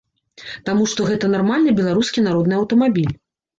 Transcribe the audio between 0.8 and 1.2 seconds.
што